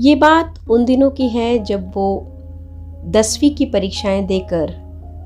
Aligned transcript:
ये 0.00 0.14
बात 0.14 0.54
उन 0.70 0.84
दिनों 0.84 1.10
की 1.10 1.28
है 1.28 1.58
जब 1.58 1.92
वो 1.96 2.26
दसवीं 3.06 3.54
की 3.54 3.66
परीक्षाएँ 3.66 4.26
देकर 4.26 4.72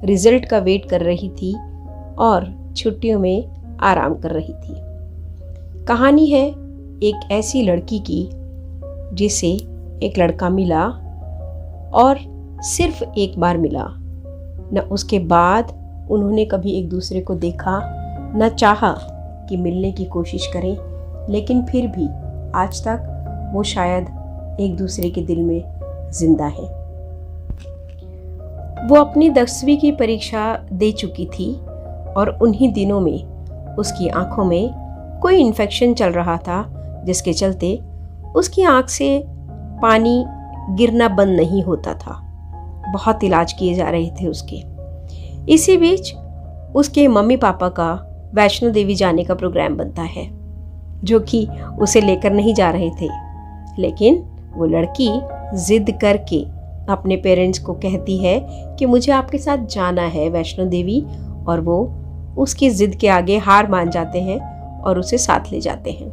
रिज़ल्ट 0.05 0.45
का 0.45 0.59
वेट 0.59 0.89
कर 0.89 1.01
रही 1.01 1.29
थी 1.29 1.55
और 2.19 2.73
छुट्टियों 2.77 3.21
में 3.21 3.51
आराम 3.81 4.15
कर 4.15 4.31
रही 4.31 4.53
थी। 4.53 4.75
कहानी 5.85 6.27
है 6.27 6.49
एक 7.03 7.29
ऐसी 7.33 7.63
लड़की 7.63 7.99
की 7.99 8.31
जिसे 9.15 9.51
एक 10.03 10.19
लड़का 10.19 10.49
मिला 10.49 10.85
और 11.95 12.19
सिर्फ़ 12.63 13.05
एक 13.19 13.39
बार 13.39 13.59
मिला। 13.59 13.87
न 14.73 14.89
उसके 14.93 15.19
बाद 15.19 15.73
उन्होंने 16.11 16.45
कभी 16.45 16.73
एक 16.73 16.89
दूसरे 16.89 17.21
को 17.21 17.35
देखा, 17.35 17.81
न 18.37 18.49
चाहा 18.49 18.97
कि 19.49 19.57
मिलने 19.57 19.93
की 19.93 20.05
कोशिश 20.05 20.47
करें, 20.47 20.77
लेकिन 21.33 21.63
फिर 21.63 21.87
भी 21.87 22.09
आज 22.55 22.83
तक 22.89 23.09
वो 23.55 23.63
शायद 23.63 24.22
एक 24.61 24.77
दूसरे 24.77 25.11
के 25.11 25.23
दिल 25.23 25.43
में 25.43 26.11
ज़िंदा 26.11 26.47
है। 26.47 26.81
वो 28.89 28.97
अपनी 28.97 29.31
दसवीं 29.31 29.77
की 29.79 29.93
परीक्षा 29.93 30.57
दे 30.73 30.93
चुकी 30.93 31.27
थी 31.27 31.53
और 32.17 32.39
उन्हीं 32.43 32.73
दिनों 32.73 33.01
में 33.01 33.77
उसकी 33.77 34.09
आँखों 34.09 34.45
में 34.45 34.71
कोई 35.23 35.37
इन्फेक्शन 35.37 35.95
चल 35.95 36.11
रहा 36.11 36.37
था, 36.37 36.65
जिसके 37.07 37.33
चलते 37.33 37.81
उसकी 38.37 38.63
आँख 38.63 38.89
से 38.89 39.25
पानी 39.83 40.25
गिरना 40.71 41.09
बंद 41.09 41.37
नहीं 41.37 41.63
होता 41.63 41.95
था। 41.95 42.21
बहुत 42.93 43.25
इलाज 43.25 43.53
किए 43.53 43.75
जा 43.75 43.89
रहे 43.91 44.11
थे 44.11 44.27
उसके। 44.27 44.63
इसी 45.53 45.77
बीच 45.77 46.15
उसके 46.75 47.09
मम्मी 47.09 47.37
पापा 47.37 47.69
का 47.69 47.93
वैष्णो 48.35 48.71
देवी 48.71 48.95
जाने 48.95 49.25
का 49.25 49.35
प्रोग्राम 49.35 49.77
बनता 49.77 50.03
है, 50.03 50.29
जो 51.05 51.21
कि 51.21 51.47
उसे 51.81 52.01
लेकर 52.01 52.33
नहीं 52.33 52.55
जा 52.55 52.71
रहे 52.71 52.91
थे। 52.91 53.09
लेकिन 53.79 54.23
वो 54.53 54.67
लड़की 54.67 55.11
जिद 55.59 55.91
करके 56.01 56.43
अपने 56.93 57.17
पेरेंट्स 57.17 57.59
को 57.59 57.73
कहती 57.75 58.17
है 58.19 58.39
कि 58.79 58.87
मुझे 58.87 59.13
आपके 59.13 59.39
साथ 59.39 59.67
जाना 59.67 60.03
है 60.05 60.29
वैष्णो 60.31 60.65
देवी, 60.67 61.01
और 61.47 61.61
वो 61.61 61.83
उसकी 62.39 62.71
जिद 62.71 62.95
के 62.95 63.09
आगे 63.09 63.39
हार 63.39 63.71
मान 63.71 63.91
जाते 63.91 64.21
हैं 64.21 64.39
और 64.81 64.99
उसे 64.99 65.19
साथ 65.19 65.53
ले 65.53 65.61
जाते 65.61 65.91
हैं। 65.91 66.11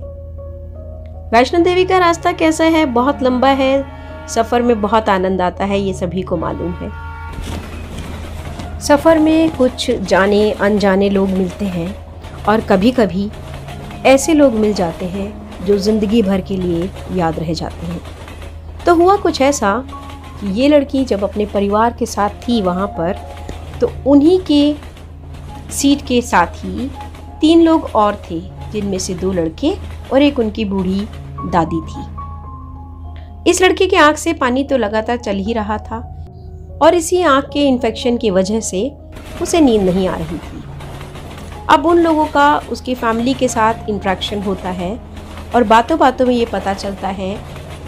वैष्णो 1.31 1.63
देवी 1.63 1.85
का 1.85 1.97
रास्ता 1.97 2.31
कैसा 2.31 2.63
है? 2.65 2.85
बहुत 2.85 3.23
लंबा 3.23 3.49
है। 3.49 3.83
सफ़र 4.27 4.61
में 4.61 4.81
बहुत 4.81 5.09
आनंद 5.09 5.41
आता 5.41 5.65
है, 5.65 5.79
ये 5.79 5.93
सभी 5.93 6.21
को 6.21 6.37
मालूम 6.37 6.71
है। 6.73 6.89
सफ़र 8.79 9.19
में 9.19 9.55
कुछ 9.55 9.89
जाने, 9.91 10.51
अनजाने 10.51 11.09
लोग 11.09 11.29
मिलते 11.29 11.65
हैं, 11.65 11.93
और 12.45 12.61
कभी 12.61 12.91
कभी 12.91 13.29
ऐसे 14.05 14.33
लोग 14.33 14.53
मिल 14.53 14.73
जाते 14.73 15.05
हैं 15.05 15.65
जो 15.65 15.77
ज़िंदगी 15.77 16.21
भर 16.21 16.41
के 16.41 16.57
लिए 16.57 16.89
याद 17.13 17.39
रह 17.39 17.53
जाते 17.53 17.85
हैं। 17.85 18.01
तो 18.89 18.93
हुआ 18.95 19.15
कुछ 19.15 19.39
ऐसा 19.41 19.71
कि 20.39 20.51
ये 20.51 20.67
लड़की 20.67 21.03
जब 21.05 21.23
अपने 21.23 21.45
परिवार 21.45 21.93
के 21.93 22.05
साथ 22.05 22.29
थी 22.47 22.61
वहाँ 22.61 22.87
पर 22.97 23.17
तो 23.81 23.89
उन्हीं 24.07 24.39
के 24.49 24.75
सीट 25.71 26.01
के 26.01 26.21
साथ 26.21 26.55
ही 26.55 26.89
तीन 27.41 27.61
लोग 27.61 27.83
और 27.95 28.15
थे, 28.29 28.39
जिनमें 28.71 28.97
से 28.99 29.13
दो 29.13 29.31
लड़के 29.31 29.73
और 30.13 30.21
एक 30.21 30.39
उनकी 30.39 30.65
बूढ़ी 30.65 30.99
दादी 31.53 31.81
थी। 31.81 33.49
इस 33.49 33.61
लड़के 33.61 33.85
की 33.85 33.95
आँख 33.95 34.17
से 34.17 34.33
पानी 34.33 34.63
तो 34.63 34.77
लगातार 34.77 35.17
चल 35.17 35.37
ही 35.37 35.53
रहा 35.53 35.77
था 35.81 35.99
और 36.81 36.95
इसी 36.95 37.21
आँख 37.21 37.49
के 37.53 37.67
इन्फेक्शन 37.67 38.17
की 38.17 38.31
वजह 38.31 38.59
से 38.61 38.81
उसे 39.41 39.61
नींद 39.61 39.81
नहीं 39.81 40.07
आ 40.07 40.15
रही 40.15 40.37
थी। 40.37 40.63
अब 41.69 41.85
उन 41.85 41.97
लोगों 41.97 42.25
का 42.25 42.55
उसकी 42.71 42.95
फैमिली 42.95 43.33
के 43.33 43.47
साथ 43.47 43.89
इंट्रैक्शन 43.89 44.41
होता 44.41 44.69
है 44.71 44.97
और 45.55 45.63
बातों 45.63 45.99
बातों 45.99 46.25
में 46.25 46.35
ये 46.35 46.45
पता 46.45 46.73
चलता 46.73 47.07
है 47.07 47.37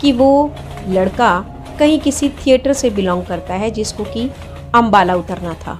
कि 0.01 0.11
वो 0.11 0.51
लड़का 0.87 1.33
कहीं 1.79 1.99
किसी 1.99 2.29
थिएटर 2.37 2.73
से 2.73 2.89
बिलोंग 2.89 3.23
करता 3.25 3.53
है 3.53 3.69
जिसको 3.71 4.03
कि 4.03 4.29
अम्बाला 4.75 5.15
उतरना 5.15 5.53
था। 5.65 5.79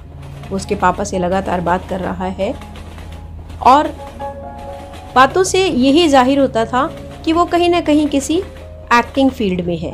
उसके 0.51 0.75
पापा 0.75 1.03
से 1.03 1.19
लगातार 1.19 1.61
बात 1.61 1.87
कर 1.89 1.99
रहा 1.99 2.25
है 2.31 2.53
और 3.67 3.87
बातों 5.15 5.43
से 5.43 5.65
यही 5.65 6.07
ज़ाहिर 6.07 6.39
होता 6.39 6.65
था 6.65 6.85
कि 7.25 7.33
वो 7.33 7.45
कहीं 7.45 7.69
ना 7.69 7.81
कहीं 7.81 8.07
किसी 8.07 8.37
एक्टिंग 8.93 9.29
फ़ील्ड 9.31 9.61
में 9.65 9.77
है। 9.77 9.91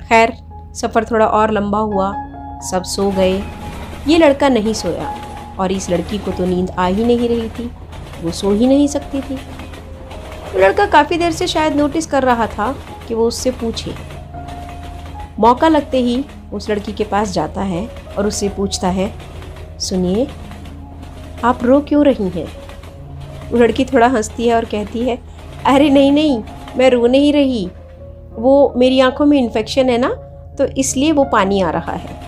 खैर, 0.00 0.32
सफ़र 0.74 1.04
थोड़ा 1.04 1.26
और 1.26 1.50
लंबा 1.50 1.78
हुआ, 1.78 2.12
सब 2.70 2.82
सो 2.86 3.10
गए। 3.10 3.42
ये 4.08 4.18
लड़का 4.18 4.48
नहीं 4.48 4.72
सोया 4.74 5.14
और 5.60 5.72
इस 5.72 5.90
लड़की 5.90 6.18
को 6.18 6.30
तो 6.30 6.46
नींद 6.46 6.70
आ 6.70 6.86
ही 6.86 7.04
नहीं 7.04 7.28
रही 7.28 7.48
थी, 7.48 7.70
वो 8.22 8.30
सो 8.32 8.52
ही 8.52 8.66
नहीं 8.66 8.86
सकती 8.88 9.20
थी। 9.20 9.38
लड़का 10.56 10.86
काफ़ी 10.86 11.18
देर 11.18 11.32
से 11.32 11.46
शायद 11.46 11.76
नोटिस 11.76 12.06
कर 12.06 12.22
रहा 12.22 12.46
था 12.46 12.74
कि 13.08 13.14
वो 13.14 13.26
उससे 13.26 13.50
पूछे। 13.52 13.94
मौका 15.38 15.68
लगते 15.68 16.00
ही 16.00 16.24
उस 16.52 16.70
लड़की 16.70 16.92
के 16.92 17.04
पास 17.04 17.32
जाता 17.32 17.62
है 17.62 17.86
और 18.18 18.26
उससे 18.26 18.48
पूछता 18.48 18.88
है, 18.88 19.12
सुनिए, 19.80 20.26
आप 21.44 21.64
रो 21.64 21.80
क्यों 21.80 22.04
रही 22.04 22.28
हैं? 22.30 22.46
वो 23.50 23.58
लड़की 23.58 23.84
थोड़ा 23.84 24.06
हंसती 24.06 24.48
है 24.48 24.54
और 24.54 24.64
कहती 24.64 25.00
है, 25.00 25.18
अरे 25.66 25.88
नहीं 25.90 26.12
नहीं, 26.12 26.42
मैं 26.76 26.90
रो 26.90 27.06
नहीं 27.06 27.32
रही। 27.32 27.70
वो 28.32 28.72
मेरी 28.76 29.00
आँखों 29.00 29.26
में 29.26 29.38
इन्फेक्शन 29.38 29.90
है 29.90 29.98
ना 29.98 30.08
तो 30.58 30.64
इसलिए 30.78 31.12
वो 31.12 31.24
पानी 31.24 31.60
आ 31.60 31.70
रहा 31.70 31.92
है। 31.92 32.20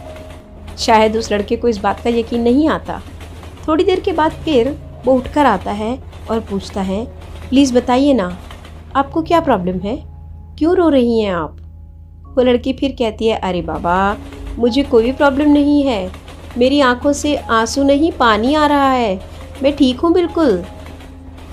शायद 0.79 1.17
उस 1.17 1.31
लड़के 1.33 1.57
को 1.57 1.69
इस 1.69 1.79
बात 1.79 2.01
का 2.01 2.11
यकीन 2.11 2.43
नहीं 2.43 2.69
आता। 2.69 3.01
थोड़ी 3.69 3.85
देर 3.85 4.01
के 4.01 4.13
बाद 4.13 4.33
फिर 4.45 4.77
वो 5.05 5.15
उठकर 5.15 5.47
आता 5.47 5.71
है 5.71 5.99
और 6.31 6.41
पूछता 6.41 6.81
है, 6.81 7.05
प्लीज़ 7.49 7.75
बताइए 7.75 8.13
ना, 8.13 8.37
आपको 8.97 9.23
क्या 9.23 9.41
प्रॉब्लम 9.41 9.79
है? 9.79 9.97
क्यों 10.59 10.77
रो 10.77 10.89
रही 10.89 11.21
हैं 11.21 11.35
आप? 11.35 11.57
वो 12.37 12.43
लड़की 12.43 12.73
फिर 12.73 12.97
कहती 12.99 13.27
है, 13.27 13.37
अरे 13.37 13.63
बाबा, 13.63 14.17
मुझे 14.59 14.83
कोई 14.83 15.05
भी 15.05 15.13
प्रॉब्लम 15.13 15.51
नहीं 15.51 15.83
है। 15.83 16.13
मेरी 16.59 16.81
आँखों 16.81 17.13
से 17.13 17.37
आँसू 17.37 17.83
नहीं, 17.83 18.13
पानी 18.13 18.55
आ 18.55 18.67
रहा 18.67 18.93
है। 18.93 19.21
मैं 19.63 19.77
ठीक 19.77 20.01
हूँ 20.01 20.13
बिल्कुल। 20.13 20.65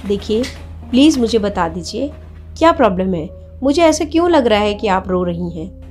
देखिए, 0.07 0.43
प्लीज़ 0.91 1.19
मुझे 1.19 1.39
बता 1.39 1.67
दीजिए, 1.67 2.11
क्या 2.57 2.71
प्रॉब्लम 2.71 3.13
है? 3.13 3.29
मुझे 3.63 3.81
ऐसा 3.81 4.05
क्यों 4.05 4.29
लग 4.29 4.47
रहा 4.47 4.59
है 4.59 4.73
कि 4.73 4.87
आप 4.87 5.07
रो 5.07 5.23
रही 5.23 5.49
हैं? 5.49 5.81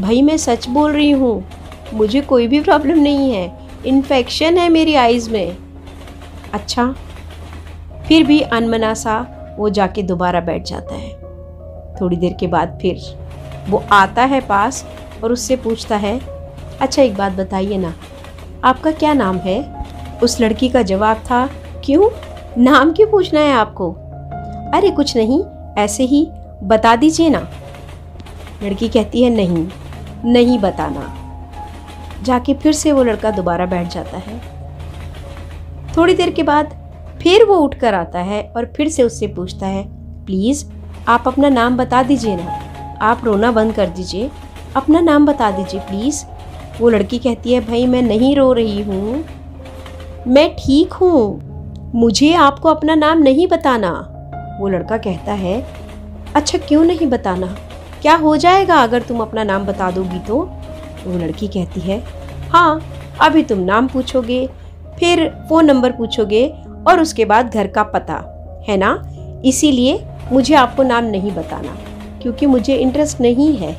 भाई, 0.00 0.22
मैं 0.22 0.36
सच 0.36 0.68
बोल 0.68 0.92
रही 0.92 1.10
हूँ। 1.10 1.44
मुझे 1.94 2.20
कोई 2.20 2.48
भी 2.48 2.60
प्रॉब्लम 2.60 2.98
नहीं 2.98 3.32
है। 3.32 3.58
इन्फेक्शन 3.86 4.58
है 4.58 4.68
मेरी 4.68 4.94
आइज़ 4.94 5.30
में। 5.30 5.56
अच्छा। 6.52 6.94
फिर 8.08 8.24
भी 8.24 8.40
अनमना 8.40 8.94
सा 8.94 9.26
वो 9.58 9.70
जाके 9.70 10.02
दोबारा 10.02 10.40
बैठ 10.40 10.62
जाता 10.62 10.94
है। 10.94 11.27
थोड़ी 12.00 12.16
देर 12.16 12.32
के 12.32 12.46
बाद 12.46 12.78
फिर 12.82 13.00
वो 13.68 13.82
आता 13.92 14.22
है 14.22 14.40
पास 14.40 14.84
और 15.24 15.32
उससे 15.32 15.56
पूछता 15.56 15.96
है 15.96 16.20
अच्छा 16.80 17.02
एक 17.02 17.16
बात 17.16 17.32
बताइए 17.32 17.76
ना, 17.76 17.94
आपका 18.64 18.90
क्या 18.90 19.12
नाम 19.12 19.36
है? 19.36 19.86
उस 20.22 20.40
लड़की 20.40 20.68
का 20.68 20.82
जवाब 20.82 21.16
था, 21.16 21.46
क्यों? 21.84 22.08
नाम 22.62 22.92
क्यों 22.92 23.08
पूछना 23.10 23.40
है 23.40 23.52
आपको? 23.52 23.90
अरे, 24.74 24.90
कुछ 24.90 25.16
नहीं, 25.16 25.42
ऐसे 25.78 26.04
ही 26.04 26.26
बता 26.62 26.96
दीजिए 26.96 27.28
ना। 27.28 27.48
लड़की 28.62 28.88
कहती 28.88 29.22
है, 29.22 29.30
नहीं 29.30 29.68
नहीं 30.24 30.58
बताना। 30.58 31.14
जाके 32.22 32.54
फिर 32.54 32.72
से 32.72 32.92
वो 32.92 33.02
लड़का 33.02 33.30
दोबारा 33.30 33.66
बैठ 33.66 33.88
जाता 33.88 34.16
है। 34.16 34.40
थोड़ी 35.96 36.14
देर 36.14 36.30
के 36.30 36.42
बाद 36.42 36.76
फिर 37.22 37.44
वो 37.44 37.56
उठकर 37.56 37.94
आता 37.94 38.18
है 38.18 38.42
और 38.56 38.72
फिर 38.76 38.88
से 38.88 39.02
उससे 39.02 39.26
पूछता 39.26 39.66
है, 39.66 39.84
प्लीज़ 40.24 40.64
आप 41.08 41.24
अपना 41.26 41.48
नाम 41.48 41.76
बता 41.76 42.02
दीजिए 42.02 42.36
ना। 42.36 42.96
आप 43.02 43.20
रोना 43.24 43.50
बंद 43.52 43.72
कर 43.74 43.86
दीजिए। 43.86 44.30
अपना 44.76 45.00
नाम 45.00 45.26
बता 45.26 45.50
दीजिए 45.50 45.80
प्लीज़ 45.80 46.24
वो 46.80 46.88
लड़की 46.88 47.18
कहती 47.18 47.52
है, 47.52 47.60
भाई, 47.60 47.86
मैं 47.86 48.02
नहीं 48.02 48.34
रो 48.36 48.52
रही 48.52 48.80
हूँ। 48.82 49.24
मैं 50.26 50.48
ठीक 50.56 50.92
हूँ। 50.92 51.92
मुझे 51.94 52.32
आपको 52.34 52.68
अपना 52.68 52.94
नाम 52.94 53.18
नहीं 53.18 53.46
बताना। 53.46 53.90
वो 54.60 54.68
लड़का 54.68 54.96
कहता 54.96 55.32
है 55.32 55.60
अच्छा 56.36 56.58
क्यों 56.58 56.84
नहीं 56.84 57.06
बताना? 57.06 57.46
क्या 58.02 58.14
हो 58.16 58.36
जाएगा 58.36 58.76
अगर 58.76 59.02
तुम 59.02 59.20
अपना 59.20 59.44
नाम 59.44 59.64
बता 59.66 59.90
दोगी 59.90 60.18
तो? 60.18 60.38
वो 61.06 61.18
लड़की 61.18 61.48
कहती 61.48 61.80
है 61.80 62.02
हाँ 62.50 62.80
अभी 63.20 63.42
तुम 63.42 63.58
नाम 63.58 63.88
पूछोगे, 63.88 64.46
फिर 64.98 65.28
फ़ोन 65.48 65.64
नंबर 65.64 65.92
पूछोगे 65.92 66.46
और 66.88 67.00
उसके 67.00 67.24
बाद 67.24 67.54
घर 67.54 67.66
का 67.66 67.82
पता, 67.82 68.14
है 68.68 68.76
ना? 68.76 68.92
इसीलिए 69.44 69.96
मुझे 70.32 70.54
आपको 70.54 70.82
नाम 70.82 71.04
नहीं 71.04 71.32
बताना, 71.32 71.76
क्योंकि 72.22 72.46
मुझे 72.46 72.74
इंटरेस्ट 72.76 73.20
नहीं 73.20 73.56
है। 73.56 73.72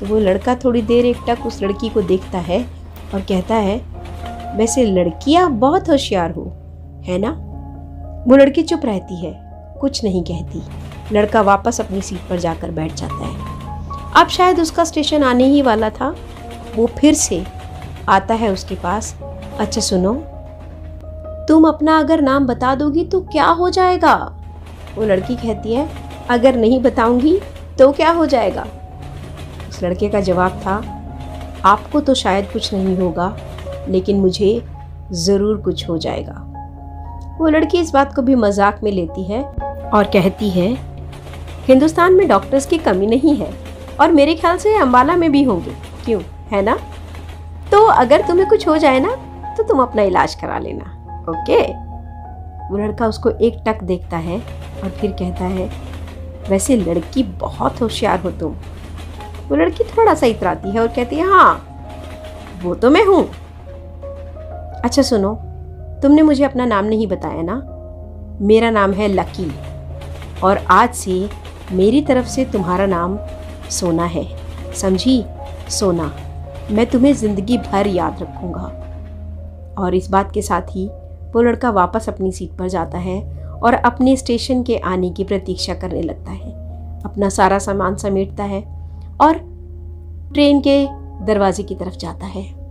तो 0.00 0.06
वो 0.06 0.18
लड़का 0.18 0.54
थोड़ी 0.54 0.82
देर 0.82 1.06
एक 1.06 1.16
टक 1.28 1.46
उस 1.46 1.62
लड़की 1.62 1.88
को 1.88 2.02
देखता 2.02 2.38
है 2.40 2.60
और 3.14 3.20
कहता 3.20 3.54
है, 3.54 3.76
वैसे 4.56 4.84
लड़कियाँ 4.84 5.50
बहुत 5.50 5.88
होशियार 5.88 6.30
हो, 6.30 6.44
है 7.04 7.18
ना? 7.18 7.30
वो 8.28 8.36
लड़की 8.36 8.62
चुप 8.62 8.84
रहती 8.84 9.24
है, 9.24 9.32
कुछ 9.80 10.02
नहीं 10.04 10.22
कहती। 10.24 10.62
लड़का 11.12 11.40
वापस 11.42 11.80
अपनी 11.80 12.00
सीट 12.00 12.28
पर 12.30 12.38
जाकर 12.38 12.70
बैठ 12.70 12.94
जाता 12.94 13.24
है। 13.24 13.50
अब 14.14 14.28
शायद 14.28 14.60
उसका 14.60 14.84
स्टेशन 14.84 15.22
आने 15.22 15.44
ही 15.44 15.62
वाला 15.62 15.90
था। 15.90 16.14
वो 16.76 16.86
फिर 16.98 17.14
से 17.14 17.42
आता 18.08 18.34
है 18.34 18.50
उसके 18.50 18.74
पास। 18.74 19.14
अच्छा 19.58 19.80
सुनो, 19.80 20.12
तुम 21.48 21.66
अपना 21.68 21.98
अगर 21.98 22.20
नाम 22.20 22.46
बता 22.46 22.74
दोगी 22.74 23.04
तो 23.04 23.20
क्या 23.22 23.46
हो 23.46 23.70
जाएगा? 23.70 24.14
वो 24.96 25.04
लड़की 25.04 25.34
कहती 25.36 25.74
है, 25.74 25.88
अगर 26.30 26.56
नहीं 26.56 26.80
बताऊँगी 26.82 27.38
तो 27.78 27.90
क्या 27.92 28.10
हो 28.10 28.26
जाएगा? 28.26 28.66
उस 29.68 29.82
लड़के 29.82 30.08
का 30.08 30.20
जवाब 30.20 30.60
था, 30.60 30.82
आपको 31.64 32.00
तो 32.00 32.14
शायद 32.14 32.46
कुछ 32.52 32.72
नहीं 32.74 32.96
होगा, 32.96 33.36
लेकिन 33.88 34.20
मुझे 34.20 34.62
ज़रूर 35.12 35.56
कुछ 35.56 35.88
हो 35.88 35.98
जाएगा. 35.98 36.34
वो 37.38 37.48
लड़की 37.48 37.78
इस 37.78 37.90
बात 37.90 38.14
को 38.14 38.22
भी 38.22 38.34
मज़ाक 38.34 38.80
में 38.84 38.90
लेती 38.92 39.24
है 39.24 39.42
और 39.42 40.10
कहती 40.12 40.50
है, 40.50 40.68
हिंदुस्तान 41.66 42.14
में 42.14 42.26
डॉक्टर्स 42.28 42.66
की 42.66 42.78
कमी 42.78 43.06
नहीं 43.06 43.34
है 43.36 43.52
और 44.00 44.12
मेरे 44.12 44.34
ख्याल 44.34 44.56
से 44.58 44.74
अम्बाला 44.76 45.16
में 45.16 45.30
भी 45.32 45.42
होंगे। 45.42 45.74
क्यों? 46.04 46.20
है 46.52 46.62
ना? 46.62 46.78
तो 47.72 47.84
अगर 47.86 48.26
तुम्हें 48.26 48.48
कुछ 48.48 48.66
हो 48.68 48.76
जाए 48.76 49.00
ना 49.00 49.14
तो 49.56 49.62
तुम 49.62 49.82
अपना 49.82 50.02
इलाज 50.02 50.34
करा 50.34 50.58
लेना। 50.58 50.84
ओके? 51.30 51.62
वो 52.72 52.78
लड़का 52.78 53.06
उसको 53.06 53.30
एक 53.30 53.56
टक 53.66 53.82
देखता 53.84 54.16
है 54.16 54.38
और 54.82 54.90
फिर 54.90 55.10
कहता 55.12 55.44
है, 55.44 55.68
वैसे 56.48 56.76
लड़की 56.76 57.22
बहुत 57.22 57.80
होशियार 57.82 58.20
हो 58.20 58.30
तुम। 58.30 58.52
वो 59.48 59.56
लड़की 59.56 59.84
थोड़ा 59.86 60.14
सा 60.14 60.26
इतराती 60.26 60.70
है 60.70 60.80
और 60.80 60.88
कहती 60.88 61.16
है 61.16 61.26
हाँ 61.28 62.60
वो 62.62 62.74
तो 62.74 62.90
मैं 62.90 63.04
हूँ। 63.04 63.22
अच्छा 64.84 65.02
सुनो, 65.02 65.34
तुमने 66.02 66.22
मुझे 66.22 66.44
अपना 66.44 66.64
नाम 66.64 66.84
नहीं 66.84 67.06
बताया 67.06 67.42
ना? 67.42 67.54
मेरा 68.40 68.70
नाम 68.70 68.92
है 68.92 69.08
लकी 69.08 69.50
और 70.44 70.58
आज 70.70 70.94
से 70.94 71.28
मेरी 71.72 72.00
तरफ़ 72.02 72.26
से 72.26 72.44
तुम्हारा 72.44 72.86
नाम 72.86 73.18
सोना 73.70 74.04
है। 74.04 74.24
समझी? 74.74 75.24
सोना, 75.70 76.12
मैं 76.70 76.86
तुम्हें 76.86 77.12
ज़िंदगी 77.14 77.58
भर 77.60 77.86
याद 77.86 78.22
रखूँगा। 78.22 78.78
और 79.78 79.94
इस 79.94 80.10
बात 80.10 80.32
के 80.32 80.42
साथ 80.42 80.76
ही 80.76 80.88
वो 81.34 81.42
लड़का 81.42 81.70
वापस 81.70 82.08
अपनी 82.08 82.32
सीट 82.32 82.50
पर 82.50 82.68
जाता 82.68 82.98
है 82.98 83.44
और 83.44 83.74
अपने 83.74 84.16
स्टेशन 84.16 84.62
के 84.62 84.76
आने 84.76 85.10
की 85.10 85.24
प्रतीक्षा 85.24 85.74
करने 85.74 86.02
लगता 86.02 86.30
है। 86.30 86.62
अपना 87.02 87.28
सारा 87.28 87.58
सामान 87.58 87.96
समेटता 87.96 88.44
है 88.44 88.90
और 89.20 89.38
ट्रेन 90.34 90.60
के 90.60 90.86
दरवाजे 91.24 91.62
की 91.62 91.74
तरफ़ 91.74 91.96
जाता 91.96 92.26
है। 92.26 92.62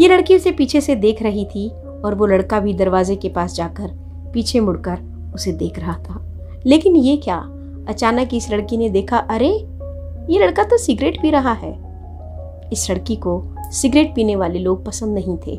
ये 0.00 0.08
लड़की 0.08 0.36
उसे 0.36 0.52
पीछे 0.52 0.80
से 0.80 0.94
देख 0.94 1.22
रही 1.22 1.44
थी 1.44 1.68
और 2.04 2.14
वो 2.14 2.26
लड़का 2.26 2.60
भी 2.60 2.74
दरवाजे 2.74 3.16
के 3.16 3.28
पास 3.28 3.54
जाकर 3.54 3.90
पीछे 4.32 4.60
मुड़कर 4.60 4.98
उसे 5.34 5.52
देख 5.52 5.78
रहा 5.78 5.92
था। 5.92 6.26
लेकिन 6.66 6.96
ये 6.96 7.16
क्या? 7.16 7.50
अचानक 7.88 8.34
इस 8.34 8.50
लड़की 8.50 8.76
ने 8.76 8.90
देखा, 8.90 9.16
अरे, 9.16 9.48
ये 10.32 10.38
लड़का 10.38 10.62
तो 10.62 10.78
सिगरेट 10.78 11.22
पी 11.22 11.30
रहा 11.30 11.52
है। 11.52 11.90
इस 12.72 12.90
लड़की 12.90 13.16
को 13.16 13.42
सिगरेट 13.58 14.14
पीने 14.14 14.36
वाले 14.36 14.58
लोग 14.58 14.86
पसंद 14.86 15.14
नहीं 15.14 15.36
थे। 15.36 15.56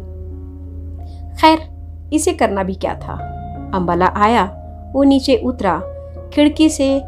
खैर 1.36 1.71
इसे 2.14 2.34
करना 2.34 2.64
भी 2.64 2.74
क्या 2.74 2.94
था? 2.94 3.14
अम्बाला 3.74 4.06
आया, 4.06 4.44
वो 4.94 5.04
नीचे 5.04 5.42
उतरा। 5.46 5.82
खिड़की 6.34 6.70
से 6.70 7.04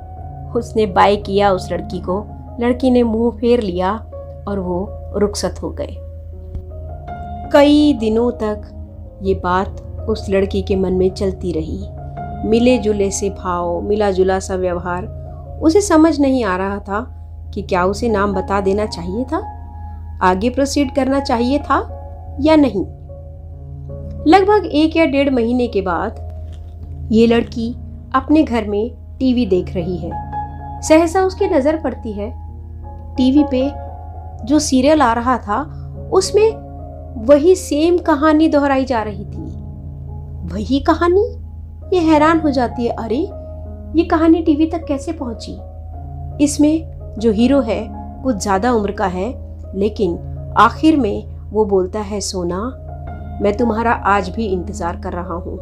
उसने 0.56 0.86
बाय 0.86 1.16
किया 1.16 1.52
उस 1.52 1.72
लड़की 1.72 2.00
को। 2.00 2.26
लड़की 2.60 2.92
ने 2.92 3.04
मुँह 3.04 3.32
फेर 3.32 3.62
लिया 3.62 3.92
और 4.48 4.60
वो 4.60 4.90
रुखसत 5.16 5.56
हो 5.64 5.70
गए। 5.70 5.98
कई 7.54 7.94
दिनों 7.94 8.32
तक 8.32 8.62
ये 9.24 9.34
बात 9.34 9.82
उस 10.10 10.30
लड़की 10.30 10.62
के 10.62 10.76
मन 10.76 10.94
में 10.94 11.12
चलती 11.12 11.52
रही। 11.52 11.88
मिले 12.50 12.78
जुले 12.78 13.12
से 13.12 13.30
भाव 13.30 13.82
मिला 13.82 14.12
जुला 14.12 14.40
सा 14.40 14.56
व्यवहार, 14.56 15.06
उसे 15.62 15.82
समझ 15.82 16.20
नहीं 16.20 16.44
आ 16.44 16.58
रहा 16.58 16.80
था 16.80 17.20
कि 17.54 17.62
क्या 17.62 17.86
उसे 17.86 18.10
नाम 18.10 18.34
बता 18.34 18.62
देना 18.62 18.86
चाहिए 18.86 19.24
था? 19.24 19.64
आगे 20.22 20.50
प्रोसीड 20.50 20.96
करना 20.96 21.20
चाहिए 21.20 21.60
था 21.60 22.00
या 22.42 22.56
नहीं? 22.56 22.86
लगभग 24.28 24.66
एक 24.66 24.98
या 24.98 25.06
डेढ़ 25.06 25.30
महीने 25.30 25.68
के 25.68 25.82
बाद 25.82 27.10
ये 27.12 27.28
लड़की 27.28 27.76
अपने 28.16 28.44
घर 28.44 28.68
में 28.68 28.92
टीवी 29.20 29.46
देख 29.46 29.74
रही 29.74 29.98
है। 29.98 30.12
सहसा 30.82 31.24
उसकी 31.24 31.48
नज़र 31.48 31.78
पड़ती 31.78 32.12
है। 32.12 32.34
टीवी 33.16 33.44
पे 33.52 33.72
जो 34.46 34.60
सीरियल 34.60 35.02
आ 35.02 35.14
रहा 35.14 35.38
था, 35.38 35.62
उसमें 36.14 36.52
वही 37.26 37.56
सेम 37.56 37.98
कहानी 37.98 38.48
दोहराई 38.48 38.86
जा 38.86 39.04
रही 39.04 39.26
थी। 39.26 39.46
वही 40.54 40.80
कहानी? 40.80 41.26
ये 41.94 42.00
हैरान 42.00 42.40
हो 42.40 42.52
जाती 42.52 42.86
है। 42.86 42.90
अरे, 42.90 43.20
ये 44.00 44.04
कहानी 44.04 44.42
टीवी 44.42 44.66
तक 44.66 44.86
कैसे 44.86 45.12
पहुँची? 45.12 45.58
इसमें 46.44 46.92
जो 47.18 47.32
हीरो 47.32 47.62
है, 47.62 47.88
कुछ 48.24 48.36
ज़्यादा 48.36 48.72
उम्र 48.72 48.92
का 48.92 49.06
है, 49.06 49.34
लेकिन 49.76 50.20
आखिर 50.58 50.98
में 50.98 51.26
वो 51.50 51.66
बोलता 51.66 52.00
है, 52.00 52.22
सोना 52.22 52.83
मैं 53.42 53.58
तुम्हारा 53.58 53.92
आज 53.92 54.30
भी 54.30 54.46
इंतज़ार 54.46 55.02
कर 55.02 55.14
रहा 55.14 55.34
हूँ। 55.34 55.58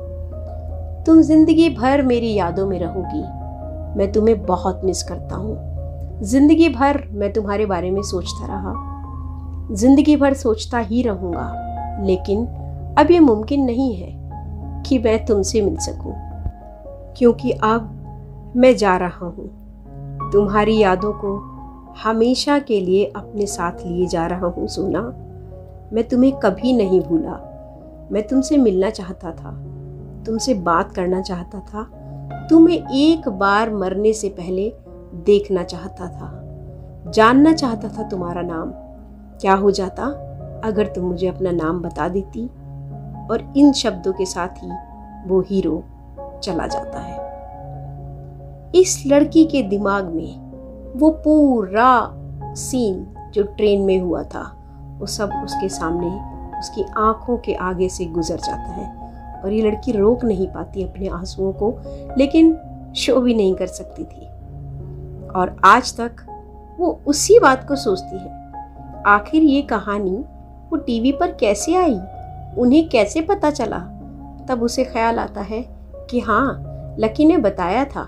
तुम 1.05 1.21
ज़िंदगी 1.21 1.69
भर 1.69 2.01
मेरी 2.01 2.33
यादों 2.33 2.67
में 2.67 2.79
रहोगी। 2.79 3.21
मैं 3.99 4.11
तुम्हें 4.11 4.45
बहुत 4.45 4.81
मिस 4.83 5.03
करता 5.03 5.35
हूँ। 5.35 5.57
ज़िंदगी 6.23 6.69
भर 6.69 7.07
मैं 7.11 7.33
तुम्हारे 7.33 7.65
बारे 7.65 7.91
में 7.91 8.01
सोचता 8.01 8.45
रहा। 8.45 8.73
ज़िंदगी 9.75 10.15
भर 10.15 10.33
सोचता 10.33 10.77
ही 10.77 11.01
रहूँगा। 11.01 11.53
लेकिन 12.03 12.45
अब 12.97 13.11
ये 13.11 13.19
मुमकिन 13.19 13.63
नहीं 13.63 13.95
है 13.95 14.21
कि 14.83 14.99
मैं 14.99 15.25
तुमसे 15.25 15.61
मिल 15.61 15.77
सकूँ। 15.77 16.13
क्योंकि 17.17 17.51
अब 17.51 18.53
मैं 18.55 18.77
जा 18.77 18.97
रहा 18.97 19.25
हूँ। 19.25 19.49
तुम्हारी 20.33 20.77
यादों 20.77 21.13
को 21.13 21.37
हमेशा 22.03 22.59
के 22.59 22.79
लिए 22.79 23.13
अपने 23.15 23.45
साथ 23.45 23.71
लिए 23.85 24.07
जा 24.07 24.27
रहा 24.27 24.47
हूँ, 24.47 24.67
सोना। 24.67 25.01
मैं 25.93 26.03
तुम्हें 26.03 26.33
कभी 26.33 26.73
नहीं 26.73 27.01
भूला। 27.01 27.50
मैं 28.11 28.27
तुमसे 28.27 28.57
मिलना 28.57 28.89
चाहता 28.89 29.31
था, 29.31 29.51
तुमसे 30.25 30.53
बात 30.53 30.91
करना 30.91 31.21
चाहता 31.21 31.59
था, 31.59 31.83
तुम्हें 32.49 32.89
एक 32.89 33.27
बार 33.29 33.73
मरने 33.73 34.13
से 34.13 34.29
पहले 34.29 34.69
देखना 35.25 35.63
चाहता 35.63 36.07
था, 36.07 37.11
जानना 37.11 37.53
चाहता 37.53 37.89
था 37.89 38.07
तुम्हारा 38.09 38.41
नाम, 38.41 38.71
क्या 39.41 39.53
हो 39.53 39.71
जाता 39.71 40.05
अगर 40.65 40.87
तुम 40.87 41.05
मुझे 41.05 41.27
अपना 41.27 41.51
नाम 41.51 41.79
बता 41.81 42.07
देती 42.07 42.45
और 43.31 43.53
इन 43.57 43.71
शब्दों 43.73 44.13
के 44.13 44.25
साथ 44.25 44.63
ही 44.63 44.71
वो 45.27 45.39
हीरो 45.41 45.83
चला 46.43 46.67
जाता 46.67 46.99
है। 46.99 47.19
इस 48.75 49.03
लड़की 49.07 49.45
के 49.45 49.61
दिमाग 49.63 50.05
में 50.05 50.93
वो 50.99 51.09
पूरा 51.25 51.89
सीन 52.55 53.05
जो 53.33 53.43
ट्रेन 53.43 53.81
में 53.81 53.99
हुआ 53.99 54.23
था, 54.23 54.43
वो 54.99 55.05
सब 55.05 55.41
उसके 55.43 55.69
सामने 55.69 56.09
उसकी 56.61 56.85
आँखों 56.97 57.37
के 57.37 57.53
आगे 57.53 57.89
से 57.89 58.05
गुजर 58.05 58.37
जाता 58.37 58.71
है 58.71 59.11
और 59.43 59.51
ये 59.51 59.61
लड़की 59.61 59.91
रोक 59.91 60.25
नहीं 60.25 60.47
पाती 60.47 60.83
अपने 60.83 61.07
आंसुओं 61.07 61.53
को, 61.53 61.77
लेकिन 62.17 62.57
शो 62.95 63.21
भी 63.21 63.33
नहीं 63.33 63.55
कर 63.55 63.67
सकती 63.67 64.03
थी। 64.03 64.27
और 65.29 65.61
आज 65.65 65.97
तक 65.97 66.11
वो 66.79 66.99
उसी 67.07 67.39
बात 67.39 67.67
को 67.67 67.75
सोचती 67.75 68.17
है। 68.17 68.53
आखिर 69.07 69.43
ये 69.43 69.61
कहानी 69.61 70.25
वो 70.69 70.77
टीवी 70.77 71.11
पर 71.11 71.31
कैसे 71.31 71.75
आई? 71.75 71.99
उन्हें 72.57 72.89
कैसे 72.89 73.21
पता 73.21 73.51
चला? 73.51 73.79
तब 74.47 74.59
उसे 74.63 74.83
ख्याल 74.83 75.19
आता 75.19 75.41
है 75.41 75.65
कि 76.09 76.19
हाँ 76.19 76.63
लकी 76.99 77.25
ने 77.25 77.37
बताया 77.37 77.85
था। 77.85 78.07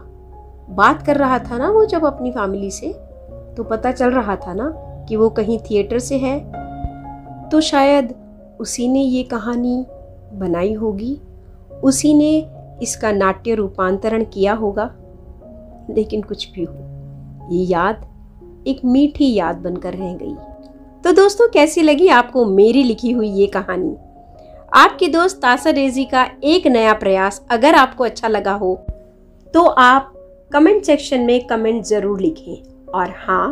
बात 0.70 1.02
कर 1.02 1.18
रहा 1.18 1.40
था 1.40 1.58
ना 1.58 1.72
वो 1.72 1.86
जब 1.86 2.06
अपनी 2.06 2.32
फैमिली 2.32 2.72
से? 2.72 2.94
तो 3.58 3.64
पता 3.64 3.92
चल 3.92 4.12
रहा 4.12 4.36
था 4.36 4.54
ना 4.54 4.74
कि 5.10 5.16
वो 5.16 5.30
कहीं 5.30 5.60
थिएटर 5.60 6.00
से 6.00 6.18
है। 6.18 6.64
तो 7.50 7.62
शायद 7.62 8.16
उसी 8.64 8.88
ने 8.88 9.02
ये 9.02 9.24
कहानी 9.26 9.86
बनाई 10.40 10.74
होगी। 10.74 11.18
उसी 11.84 12.14
ने 12.14 12.32
इसका 12.82 13.12
नाट्य 13.12 13.56
रूपांतरण 13.56 14.24
किया 14.24 14.54
होगा। 14.56 14.90
लेकिन 15.90 16.22
कुछ 16.22 16.50
भी 16.52 16.64
हो, 16.64 16.76
ये 17.52 17.64
याद 17.66 18.06
एक 18.68 18.80
मीठी 18.86 19.34
याद 19.34 19.56
बनकर 19.58 19.94
रह 19.94 20.14
गई। 20.14 20.36
तो 21.04 21.12
दोस्तों, 21.12 21.48
कैसी 21.48 21.82
लगी 21.82 22.08
आपको 22.10 22.46
मेरी 22.46 22.84
लिखी 22.84 23.12
हुई 23.12 23.30
ये 23.30 23.48
कहानी? 23.48 23.96
आपकी 24.74 25.08
दोस्त 25.08 25.40
तासा 25.42 25.70
रेजी 25.70 26.06
का 26.06 26.26
एक 26.44 26.68
नया 26.68 26.94
प्रयास 26.94 27.42
अगर 27.52 27.76
आपको 27.76 28.04
अच्छा 28.04 28.28
लगा 28.28 28.54
हो 28.54 28.76
तो 29.54 29.64
आप 29.66 30.14
कमेंट 30.52 30.84
सेक्शन 30.84 31.22
में 31.22 31.46
कमेंट 31.48 31.84
ज़रूर 31.86 32.22
लिखें। 32.22 32.92
और 32.92 33.14
हाँ 33.18 33.48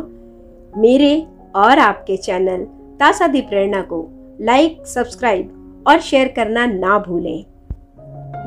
मेरे 0.74 1.16
और 1.56 1.80
आपके 1.80 2.18
चैनल 2.18 2.64
तासा 3.00 3.28
दी 3.28 3.42
प्रेरणा 3.42 3.82
को 3.84 4.02
लाइक, 4.42 4.86
सब्सक्राइब 4.88 5.84
और 5.88 6.00
शेयर 6.00 6.28
करना 6.28 6.66
ना 6.66 6.98
भूलें। 7.00 7.46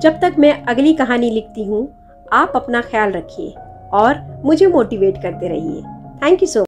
जब 0.01 0.19
तक 0.23 0.35
मैं 0.39 0.65
अगली 0.65 0.93
कहानी 0.95 1.31
लिखती 1.31 1.65
हूँ, 1.65 1.87
आप 2.33 2.53
अपना 2.57 2.81
ख्याल 2.81 3.13
रखिए 3.13 3.55
और 3.93 4.43
मुझे 4.45 4.67
मोटिवेट 4.67 5.23
करते 5.23 5.49
रहिए। 5.49 5.83
Thank 6.23 6.43
you 6.43 6.47
so 6.47 6.63